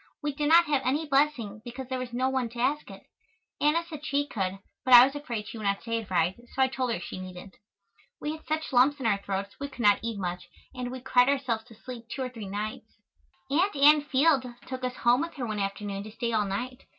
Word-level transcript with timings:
We 0.23 0.33
did 0.33 0.49
not 0.49 0.65
have 0.65 0.81
any 0.83 1.05
blessing 1.05 1.61
because 1.63 1.87
there 1.89 1.99
was 1.99 2.11
no 2.11 2.27
one 2.27 2.49
to 2.49 2.59
ask 2.59 2.89
it. 2.89 3.03
Anna 3.61 3.85
said 3.85 4.03
she 4.03 4.25
could, 4.25 4.57
but 4.83 4.95
I 4.95 5.05
was 5.05 5.13
afraid 5.13 5.47
she 5.47 5.59
would 5.59 5.63
not 5.65 5.83
say 5.83 5.99
it 5.99 6.09
right, 6.09 6.35
so 6.55 6.63
I 6.63 6.69
told 6.69 6.91
her 6.91 6.99
she 6.99 7.19
needn't. 7.19 7.57
We 8.19 8.31
had 8.31 8.43
such 8.47 8.73
lumps 8.73 8.99
in 8.99 9.05
our 9.05 9.21
throats 9.21 9.59
we 9.59 9.67
could 9.69 9.81
not 9.83 9.99
eat 10.01 10.17
much 10.17 10.49
and 10.73 10.89
we 10.89 11.01
cried 11.01 11.29
ourselves 11.29 11.65
to 11.65 11.75
sleep 11.75 12.05
two 12.09 12.23
or 12.23 12.29
three 12.29 12.47
nights. 12.47 12.95
Aunt 13.51 13.75
Ann 13.75 14.01
Field 14.01 14.43
took 14.65 14.83
us 14.83 14.95
home 14.95 15.21
with 15.21 15.35
her 15.35 15.45
one 15.45 15.59
afternoon 15.59 16.01
to 16.01 16.11
stay 16.11 16.31
all 16.31 16.45
night. 16.47 16.81